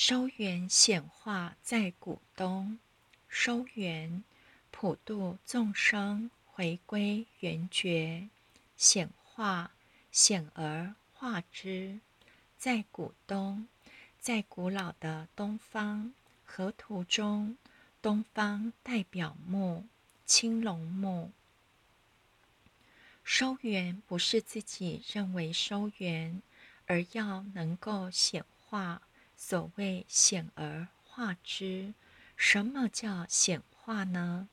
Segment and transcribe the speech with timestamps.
[0.00, 2.78] 收圆显化在股东，
[3.28, 4.22] 收圆
[4.70, 8.28] 普度众生，回归圆觉，
[8.76, 9.72] 显化
[10.12, 11.98] 显而化之，
[12.56, 13.66] 在股东，
[14.20, 17.58] 在古老的东方河图中，
[18.00, 19.84] 东方代表木，
[20.24, 21.32] 青龙木。
[23.24, 26.40] 收圆不是自己认为收圆，
[26.86, 29.02] 而要能够显化。
[29.38, 31.94] 所谓显而化之，
[32.36, 34.48] 什么叫显化呢？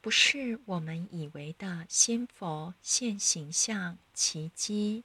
[0.00, 5.04] 不是我们以为的仙佛现形象、奇迹。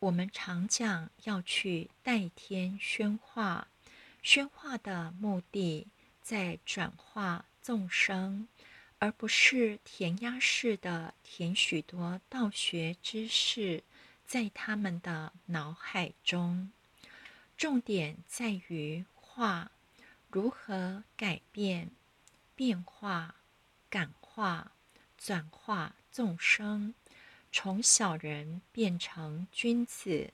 [0.00, 3.68] 我们常讲要去代天宣化，
[4.22, 5.86] 宣化的目的
[6.22, 8.48] 在转化众生，
[8.98, 13.84] 而不是填鸭式的填许多道学知识
[14.26, 16.72] 在他们的脑海中。
[17.62, 19.70] 重点在于化，
[20.28, 21.92] 如何改变、
[22.56, 23.36] 变化、
[23.88, 24.72] 感化、
[25.16, 26.92] 转化众生，
[27.52, 30.32] 从小人变成君子，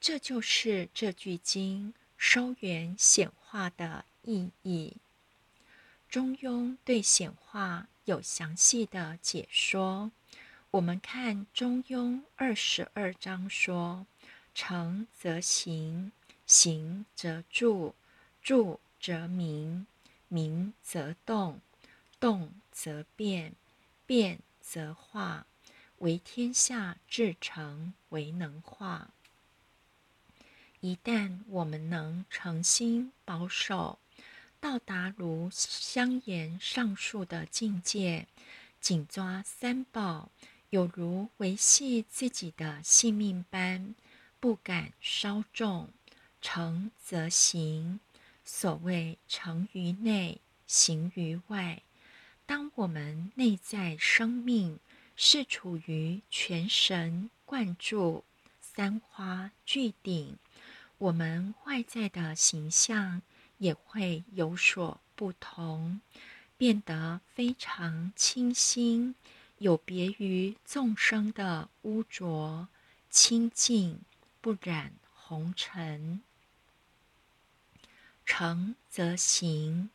[0.00, 4.96] 这就是这句经收圆显化的意义。
[6.08, 10.10] 中庸对显化有详细的解说，
[10.72, 14.08] 我们看中庸二十二章说：
[14.56, 16.10] 成则行。
[16.48, 17.94] 行则住，
[18.42, 19.86] 住则明，
[20.28, 21.60] 明则动，
[22.18, 23.52] 动则变，
[24.06, 25.44] 变则化，
[25.98, 29.10] 为天下至诚，为能化。
[30.80, 33.98] 一旦我们能诚心保守，
[34.58, 38.26] 到达如相言上述的境界，
[38.80, 40.30] 紧抓三宝，
[40.70, 43.94] 有如维系自己的性命般，
[44.40, 45.90] 不敢稍纵。
[46.40, 48.00] 诚则行，
[48.44, 51.82] 所谓诚于内，行于外。
[52.46, 54.78] 当我们内在生命
[55.16, 58.24] 是处于全神贯注、
[58.60, 60.38] 三花聚顶，
[60.96, 63.20] 我们外在的形象
[63.58, 66.00] 也会有所不同，
[66.56, 69.14] 变得非常清新，
[69.58, 72.68] 有别于众生的污浊、
[73.10, 74.00] 清净
[74.40, 76.22] 不染红尘。
[78.30, 79.88] 诚则行，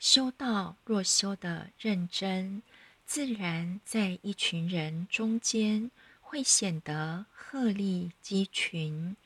[0.00, 2.60] 修道若修得认真，
[3.06, 9.16] 自然在一群人中间会显得鹤立鸡群，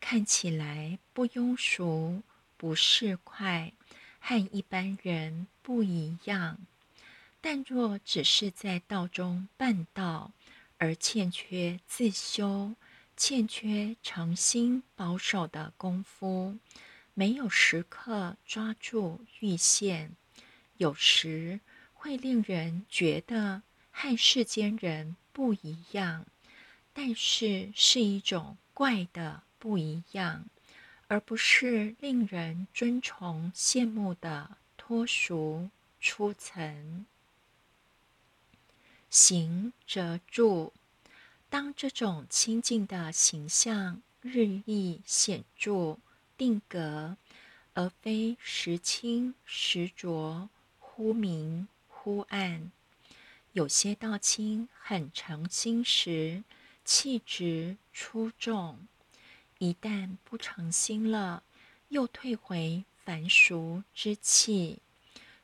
[0.00, 2.22] 看起来不庸俗、
[2.56, 3.70] 不市侩，
[4.18, 6.58] 和一般人不一样。
[7.40, 10.32] 但若只是在道中办道，
[10.78, 12.74] 而欠缺自修、
[13.16, 16.58] 欠缺诚心保守的功夫。
[17.20, 20.16] 没有时刻抓住玉线，
[20.78, 21.60] 有时
[21.92, 23.60] 会令人觉得
[23.90, 26.24] 和世间人不一样，
[26.94, 30.46] 但是是一种怪的不一样，
[31.08, 35.68] 而不是令人尊崇羡慕的脱俗
[36.00, 37.04] 出尘。
[39.10, 40.72] 行则住，
[41.50, 45.98] 当这种清净的形象日益显著。
[46.40, 47.18] 定格，
[47.74, 52.72] 而非时清时浊，忽明忽暗。
[53.52, 56.42] 有些道清很诚心时，
[56.82, 58.76] 气质出众；
[59.58, 61.42] 一旦不诚心了，
[61.90, 64.78] 又退回凡俗之气。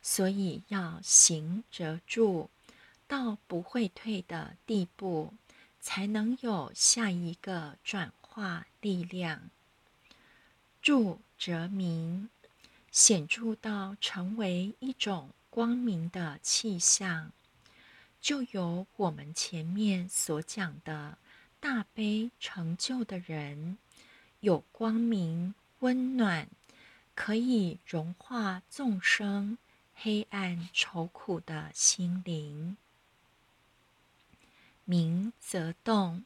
[0.00, 2.48] 所以要行则住，
[3.06, 5.34] 到不会退的地步，
[5.78, 9.50] 才能有下一个转化力量。
[10.86, 12.28] 著则明，
[12.92, 17.32] 显著到成为一种光明的气象，
[18.20, 21.19] 就有我们前面所讲的
[21.58, 23.78] 大悲成就的人，
[24.38, 26.47] 有光明温暖，
[27.16, 29.59] 可以融化众生
[29.92, 32.77] 黑暗愁苦的心灵。
[34.84, 36.22] 明则动。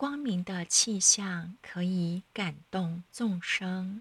[0.00, 4.00] 光明的气象可以感动众生，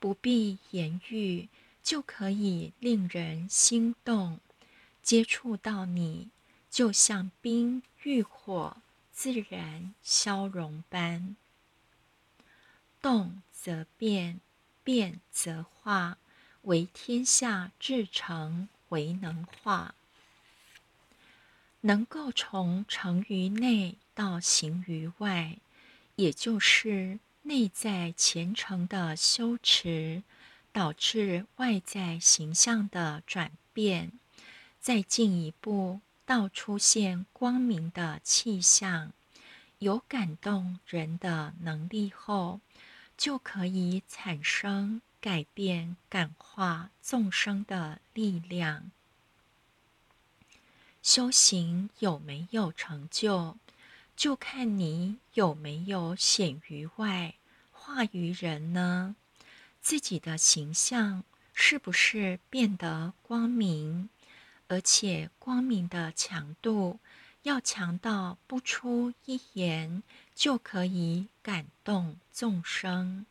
[0.00, 1.48] 不必言语
[1.84, 4.40] 就可以令人心动。
[5.04, 6.30] 接触到你，
[6.68, 8.78] 就像冰遇火，
[9.12, 11.36] 自然消融般。
[13.00, 14.40] 动则变，
[14.82, 16.18] 变则化，
[16.62, 19.94] 为天下至诚，为能化。
[21.82, 23.96] 能够从成于内。
[24.16, 25.58] 道行于外，
[26.14, 30.22] 也就是内在虔诚的修持，
[30.72, 34.10] 导致外在形象的转变，
[34.80, 39.12] 再进一步到出现光明的气象，
[39.80, 42.60] 有感动人的能力后，
[43.18, 48.90] 就可以产生改变、感化众生的力量。
[51.02, 53.56] 修行有没有成就，
[54.16, 57.34] 就看你有没有显于外，
[57.70, 59.14] 化于人呢？
[59.82, 61.22] 自己的形象
[61.52, 64.08] 是不是变得光明，
[64.68, 66.98] 而且光明的强度
[67.42, 70.02] 要强到不出一言
[70.34, 73.26] 就可以感动众生？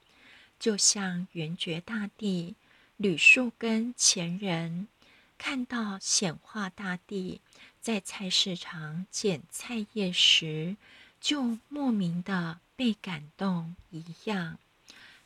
[0.59, 2.55] 就像圆觉大帝
[2.95, 4.87] 吕树根前人
[5.37, 7.41] 看到显化大帝
[7.79, 10.77] 在菜市场捡菜叶时，
[11.21, 14.57] 就莫名的被感动一样。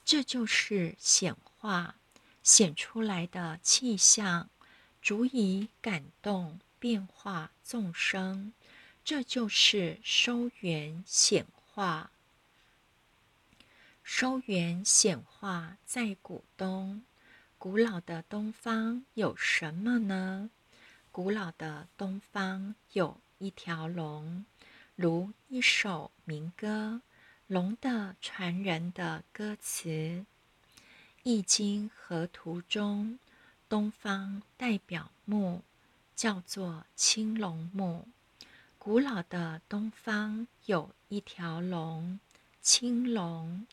[0.03, 1.95] 这就是显化
[2.41, 4.49] 显出来的气象，
[5.01, 8.53] 足以感动变化众生。
[9.05, 12.11] 这就是收圆显化。
[14.03, 17.03] 收圆显化在古东，
[17.59, 20.49] 古老的东方有什么呢？
[21.11, 24.45] 古老的东方有一条龙，
[24.95, 27.01] 如一首民歌。
[27.47, 29.89] 龙的传人的歌词，
[31.23, 33.19] 《易经》河图中，
[33.67, 35.59] 东方代表木，
[36.15, 38.07] 叫做青龙木。
[38.77, 42.21] 古老的东方有一条龙，
[42.61, 43.67] 青龙。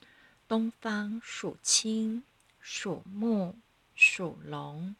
[0.48, 2.24] 东方属青，
[2.60, 3.54] 属木，
[3.96, 4.94] 属龙，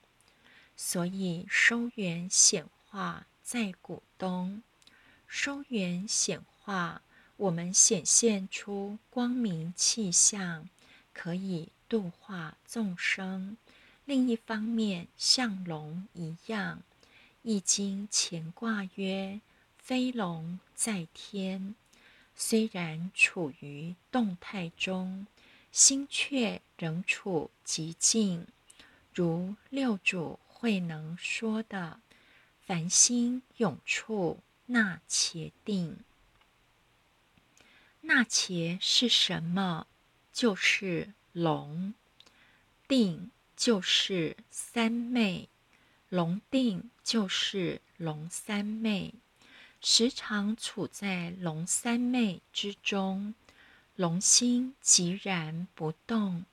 [0.77, 4.63] 所以收圆显化在古东。
[5.29, 7.03] 收圆显化。
[7.39, 10.71] 我们显现出光明气象，
[11.13, 13.59] 可以度化众生。
[14.07, 16.79] 另一方面，像龙一样，
[17.43, 19.43] 《易经》乾卦曰
[19.77, 21.75] ：“飞龙在天。”
[22.35, 25.27] 虽然处于动态中，
[25.71, 28.47] 心却仍处极静。
[29.17, 32.01] 如六祖慧能说的
[32.61, 36.01] ：“凡心永处那且定。”
[38.03, 39.87] 那且是什么？
[40.35, 41.95] 就是龙
[42.87, 45.49] 定，就是三昧。
[46.11, 49.15] 龙定就是龙三昧，
[49.81, 53.35] 时常处在龙三昧之中。
[53.95, 56.45] 龙心寂然不动，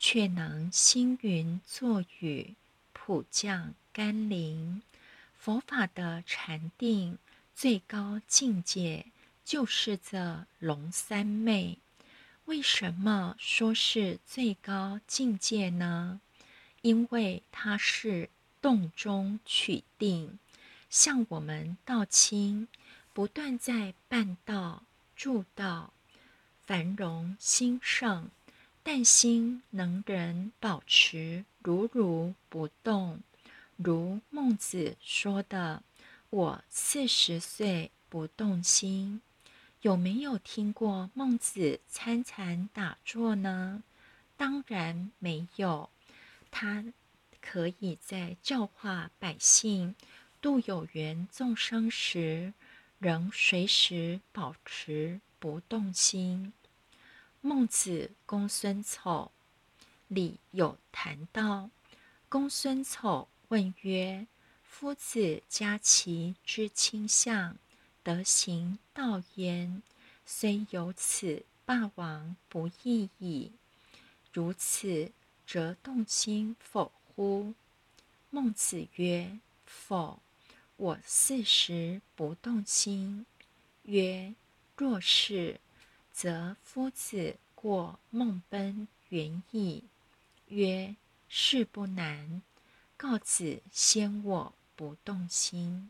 [0.00, 2.54] 却能星云作雨，
[2.94, 4.80] 普降甘霖。
[5.38, 7.18] 佛法的禅定
[7.54, 9.06] 最高境界。
[9.44, 11.78] 就是这龙三昧，
[12.44, 16.20] 为什么说是最高境界呢？
[16.82, 18.30] 因为它是
[18.62, 20.38] 洞中取定，
[20.88, 22.68] 像我们道亲
[23.12, 24.84] 不断在办道、
[25.16, 25.92] 助道、
[26.64, 28.30] 繁荣兴盛，
[28.92, 33.20] 但心能人保持如如不动。
[33.76, 35.84] 如孟子说的
[36.28, 39.20] ：“我四十岁不动心。”
[39.82, 43.84] 有没有听过孟子参禅打坐呢？
[44.36, 45.88] 当然没有。
[46.50, 46.84] 他
[47.40, 49.94] 可以在教化百姓、
[50.40, 52.52] 度有缘众生时，
[52.98, 56.52] 仍随时保持不动心。
[57.42, 59.30] 孟子公孙丑
[60.08, 61.70] 里有谈到，
[62.28, 64.26] 公孙丑问曰
[64.62, 67.56] ：“夫子家其之倾向。”
[68.02, 69.82] 德行道焉，
[70.24, 73.52] 虽有此霸王不义矣。
[74.32, 75.12] 如此，
[75.46, 77.54] 则动心否乎？
[78.30, 80.20] 孟子曰：否。
[80.76, 83.26] 我四时不动心。
[83.82, 84.34] 曰：
[84.76, 85.60] 若是，
[86.22, 89.84] 则夫子过孟奔原意。
[90.48, 90.94] 曰：
[91.30, 92.42] 事不难。
[92.98, 95.88] 告子先我不动心。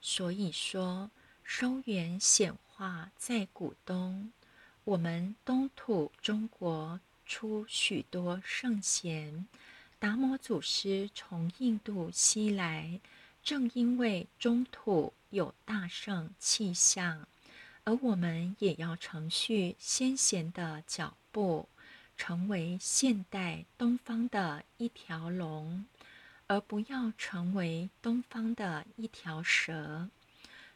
[0.00, 1.12] 所以说，
[1.44, 4.32] 收圆显化在古东。
[4.82, 9.46] 我们东土中国出许多圣贤，
[10.00, 12.98] 达摩祖师从印度西来，
[13.44, 17.28] 正因为中土有大圣气象，
[17.84, 21.68] 而我们也要承续先贤的脚步，
[22.16, 25.84] 成为现代东方的一条龙。
[26.48, 30.10] 而不要成为东方的一条蛇。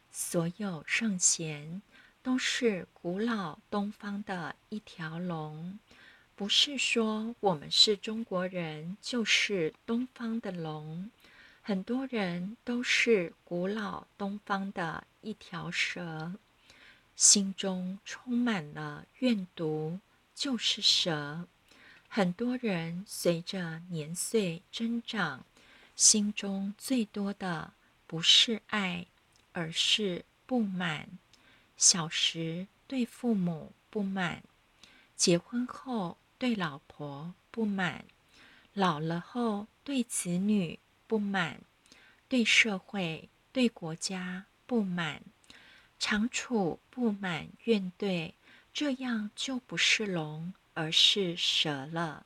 [0.09, 1.83] 所有圣贤
[2.23, 5.77] 都是古老东方的一条龙。
[6.35, 11.11] 不是说我们是中国人就是东方的龙，
[11.61, 16.33] 很多人都是古老东方的一条蛇，
[17.17, 19.99] 心中充满了怨毒，
[20.33, 21.47] 就是蛇。
[22.07, 25.43] 很多人随着年岁增长，
[25.97, 27.73] 心中最多的
[28.05, 29.07] 不是爱，
[29.51, 31.09] 而是不满。
[31.75, 34.41] 小时对父母不满，
[35.17, 36.17] 结婚后。
[36.39, 38.05] 对老婆不满，
[38.73, 41.61] 老了后对子女不满，
[42.29, 45.23] 对社会、对国家不满，
[45.99, 48.33] 长处不满怨怼，
[48.73, 52.25] 这样就不是龙，而是蛇了。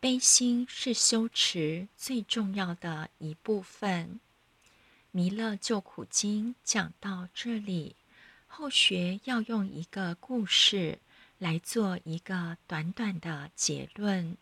[0.00, 4.20] 悲心是修持最重要的一部分。
[5.10, 7.96] 《弥勒救苦经》讲到这里，
[8.46, 10.98] 后学要用一个故事。
[11.38, 14.38] 来做一个短短的结论。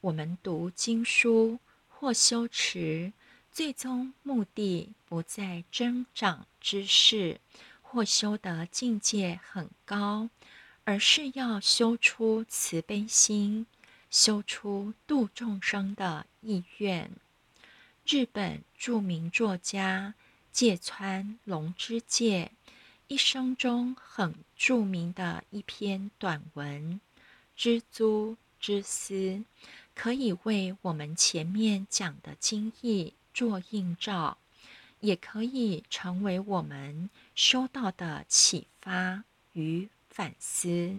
[0.00, 3.12] 我们读经书或修持，
[3.58, 7.40] 最终目的不在增长知识
[7.82, 10.30] 或修得境界很高，
[10.84, 13.66] 而是要修出慈悲心，
[14.10, 17.10] 修出度众生的意愿。
[18.06, 20.14] 日本著名作家
[20.52, 22.52] 芥川龙之介。
[23.08, 27.00] 一生中很著名的一篇短文
[27.60, 29.14] 《蜘蛛之丝》，
[29.96, 34.36] 可以为我们前面讲的经义做映照，
[34.98, 40.98] 也可以成为我们修道的启发与反思。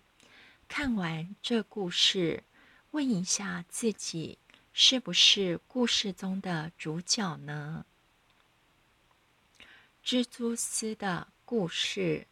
[0.69, 2.45] 看完这故事，
[2.91, 4.37] 问一下自己，
[4.71, 7.85] 是不是故事中的主角呢？
[10.01, 11.27] 蜘蛛丝的。
[11.43, 12.25] 故事：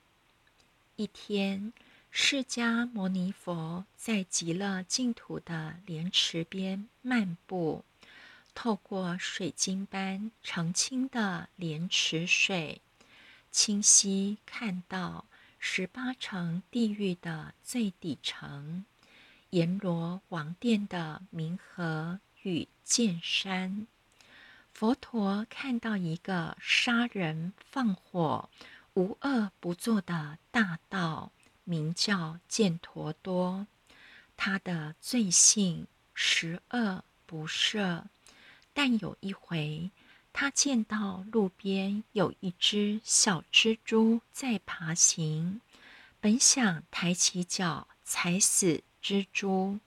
[0.95, 1.73] 一天，
[2.11, 7.83] 释迦牟尼佛在极乐净土的莲池边漫步，
[8.59, 12.81] 透过水晶般澄清的莲池水，
[13.51, 15.25] 清晰看到
[15.59, 18.83] 十八层地狱的最底层——
[19.51, 23.85] 阎罗王殿的冥河与剑山。
[24.73, 28.49] 佛陀看到一个杀人放火。
[28.95, 31.31] 无恶不作的大道，
[31.63, 33.67] 名叫犍陀多。
[34.35, 35.85] 他的罪性
[36.15, 38.05] 十恶不赦。
[38.79, 39.89] 但有一回，
[40.31, 45.61] 他见到路边有一只小蜘蛛在爬行，
[46.19, 49.79] 本想抬起脚踩死蜘蛛，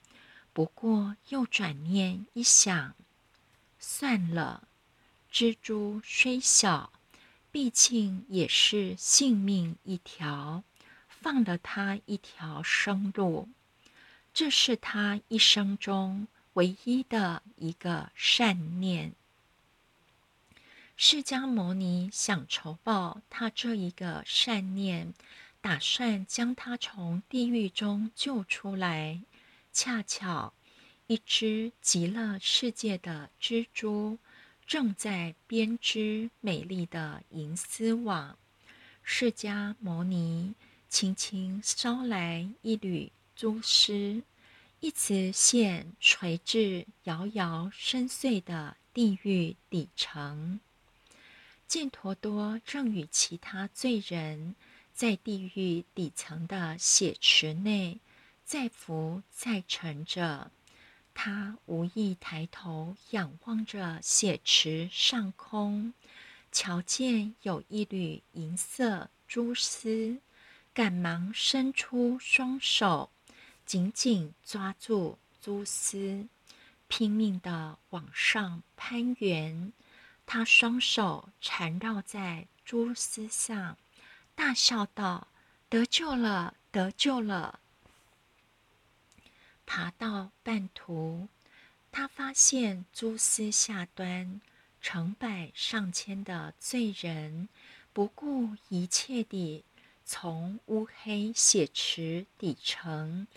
[0.51, 2.93] 不过又转念一想，
[3.79, 4.67] 算了，
[5.31, 6.91] 蜘蛛虽小。
[7.49, 10.65] 毕竟也是性命一条，
[11.07, 13.47] 放了它一条生路，
[14.33, 19.13] 这是他一生中唯一的一个善念。
[20.97, 25.13] 释迦牟尼想酬报他这一个善念，
[25.59, 29.21] 打算将他从地狱中救出来。
[29.73, 30.53] 恰巧
[31.07, 34.17] 一只极乐世界的蜘蛛。
[34.67, 38.37] 正在编织美丽的银丝网，
[39.03, 40.53] 释迦牟尼
[40.87, 44.23] 轻轻捎来一缕蛛丝，
[44.81, 50.59] 一直线垂至摇摇深邃的地狱底层。
[51.69, 54.55] 犍陀多正与其他罪人
[54.91, 57.99] 在地狱底层的血池内
[58.43, 60.49] 再浮再沉着。
[61.13, 65.93] 他无意抬头仰望着血池上空，
[66.51, 70.17] 瞧见有一缕银色蛛丝，
[70.73, 73.11] 赶忙伸出双手，
[73.71, 76.27] 紧紧抓住蛛丝，
[76.89, 79.71] 拼命地往上攀援。
[80.25, 83.77] 他双手缠绕在蛛丝上，
[84.35, 85.29] 大笑道
[85.71, 87.61] ：“得救了，得救了！”
[89.65, 91.29] 爬到半途，
[91.93, 94.41] 他发现蛛丝下端
[94.81, 97.47] 成百上千的罪人，
[97.93, 99.63] 不顾一切地
[100.03, 103.27] 从乌黑血池底层，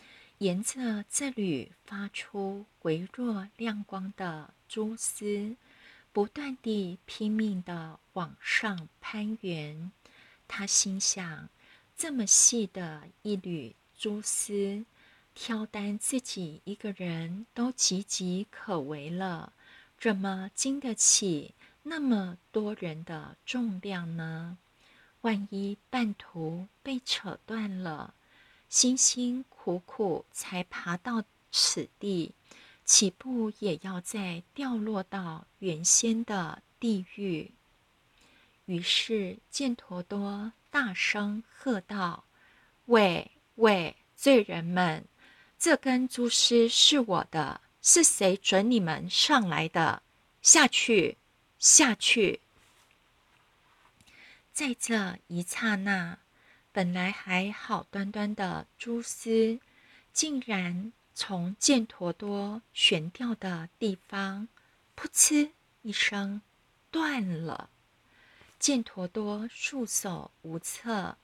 [0.45, 5.57] 沿着这缕发出微弱亮光的蛛丝，
[6.13, 9.91] 不断地拼命地往上攀援。
[10.47, 11.49] 他心想：
[11.97, 14.85] 这么细的一缕蛛丝。
[15.33, 19.55] 挑担自己一个人都岌岌可危了，
[19.99, 24.59] 怎么经得起那么多人的重量呢？
[25.23, 28.13] 万一半途被扯断了，
[28.75, 32.33] 辛辛苦苦才爬到此地，
[32.85, 37.53] 岂不也要再掉落到原先的地狱。
[38.65, 42.25] 于是犍陀多大声喝道
[42.87, 45.05] ：“喂喂，罪人们！
[45.57, 50.03] 这根蛛丝是我的，是谁准你们上来的？
[50.43, 51.17] 下去，
[51.61, 52.41] 下去！”
[54.53, 56.19] 在这一刹那，
[56.75, 59.61] 本来还好端端的蛛丝，
[60.13, 64.49] 竟然从犍陀多悬吊的地方，
[64.97, 65.53] 噗嗤
[65.83, 66.43] 一声
[66.91, 67.71] 断了。
[68.61, 71.17] 犍陀多束手无策，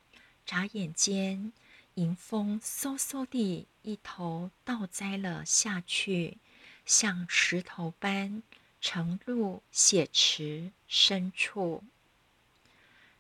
[0.47, 1.53] 眨眼间，
[1.95, 6.39] 迎风嗖嗖地一头倒栽了下去，
[6.87, 8.45] 像石头般
[8.81, 11.83] 沉入血池深处。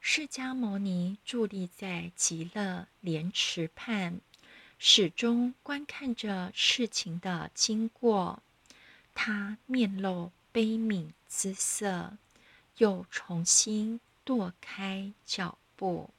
[0.00, 4.20] 释迦牟尼伫立在极乐莲池畔，
[4.78, 8.42] 始终观看着事情的经过。
[9.14, 12.16] 他面露悲悯之色，
[12.78, 14.00] 又重新。
[14.22, 16.10] 跺开脚步，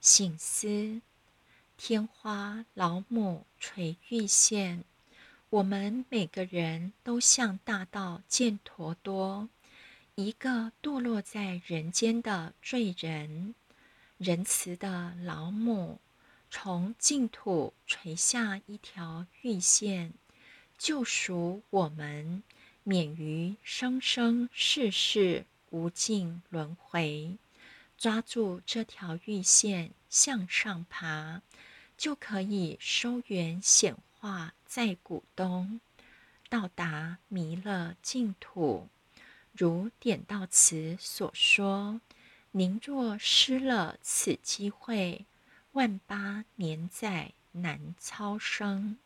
[0.00, 1.00] 醒思
[1.76, 4.84] 天花老母垂玉线。
[5.50, 9.48] 我们每个人都像大道见陀多，
[10.20, 13.54] 一个堕落在人间的罪人。
[14.16, 16.00] 仁慈的老母
[16.50, 20.12] 从净土垂下一条玉线，
[20.76, 22.42] 救赎我们，
[22.82, 25.46] 免于生生世世。
[25.70, 27.36] 无尽轮回，
[27.96, 31.42] 抓住这条玉线向上爬，
[31.96, 35.80] 就可以收圆显化在古东，
[36.48, 38.88] 到达弥勒净土。
[39.58, 42.00] 如点道词所说
[42.52, 45.26] ：“您若失了此机会，
[45.72, 48.96] 万八年载难超生。”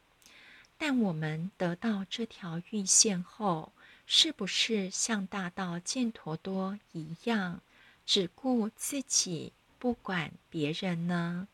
[0.76, 3.72] 但我们得到这条玉线后，
[4.06, 7.62] 是不是像大道犍陀多一样，
[8.04, 11.48] 只顾自己，不管别人呢？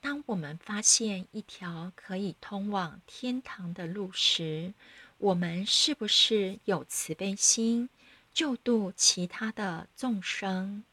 [0.00, 4.72] 当我们发现一条可以通往天堂的路时，
[5.18, 7.88] 我们是不是有慈悲心，
[8.34, 10.84] 救度其他的众生，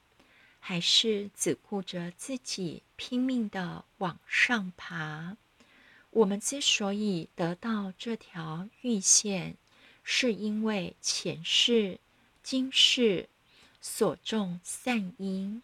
[0.59, 5.35] 还是只顾着自己，拼命的往上爬？
[6.11, 9.57] 我们之所以得到这条玉线，
[10.03, 11.99] 是因为前世、
[12.41, 13.27] 今世
[13.81, 15.61] 所种善因。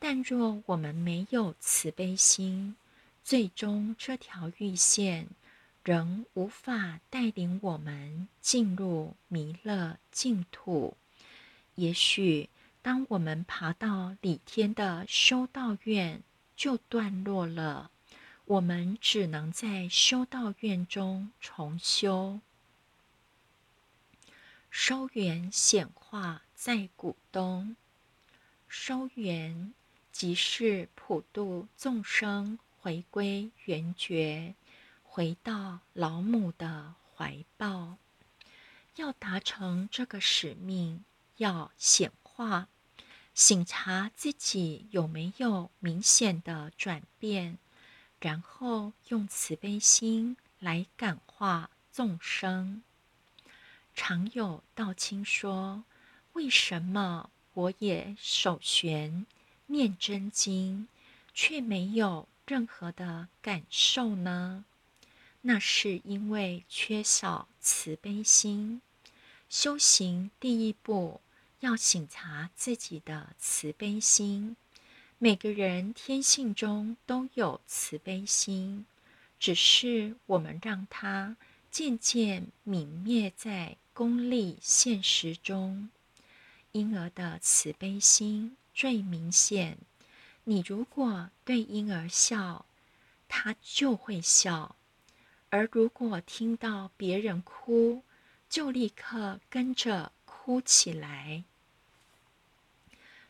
[0.00, 2.74] 但若我们没有慈悲心，
[3.22, 5.28] 最终这条玉线
[5.84, 10.96] 仍无法带领我们进入弥勒净土。
[11.74, 12.48] 也许，
[12.82, 16.22] 当我们爬到李天的修道院，
[16.54, 17.90] 就断落了。
[18.44, 22.40] 我们只能在修道院中重修，
[24.70, 27.76] 收圆显化在古东。
[28.68, 29.72] 收圆
[30.10, 34.54] 即是普度众生回归圆觉，
[35.14, 37.98] 回到老母的怀抱。
[38.96, 41.04] 要达成这个使命，
[41.36, 42.68] 要显化，
[43.34, 47.58] 醒察自己有没有明显的转变。
[48.20, 52.82] 然后用慈悲心来感化众生。
[53.94, 55.84] 常有道亲说
[56.32, 59.26] ：“为什么我也手悬
[59.66, 60.88] 念真经，
[61.34, 64.64] 却没有任何的感受呢？”
[65.42, 68.80] 那是因为缺少慈悲心。
[69.48, 71.20] 修行第一步
[71.60, 74.56] 要醒察自己的慈悲心。
[75.18, 78.86] 每个人天性中都有慈悲心，
[79.38, 81.36] 只是我们让它
[81.70, 85.90] 渐渐泯灭在功利现实中。
[86.72, 89.76] 婴儿的慈悲心最明显。
[90.44, 92.64] 你如果对婴儿笑，
[93.28, 94.74] 他就会笑；
[95.54, 98.02] 而如果听到别人哭，
[98.48, 101.44] 就立刻跟着哭起来。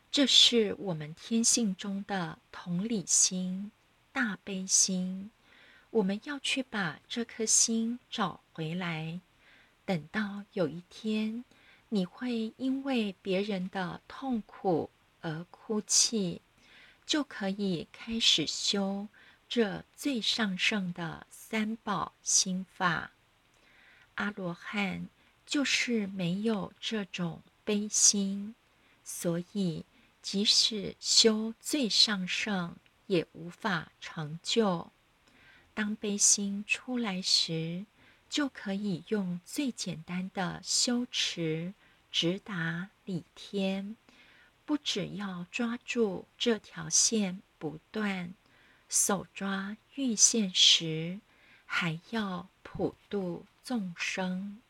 [0.09, 3.73] 这是我们天性中的同理心、
[4.13, 5.31] 大悲心。
[5.89, 9.19] 我们要去把这颗心找回来。
[9.83, 11.43] 等到有一天，
[11.89, 16.39] 你会因为别人的痛苦而哭泣，
[17.05, 19.09] 就可以开始修
[19.55, 23.11] 这最上圣的三宝心法。
[24.15, 25.07] 阿罗汉
[25.45, 28.55] 就是没有这种悲心，
[29.03, 29.85] 所以。
[30.23, 34.91] 即使修最上圣也无法成就。
[35.75, 37.85] 当悲心出来时，
[38.27, 41.75] 就可以用最简单的修持
[42.09, 43.97] 直达理天。
[44.65, 48.33] 不只要抓住这条线不断，
[48.95, 51.19] 手抓玉线时，
[51.65, 54.61] 还要普度众生。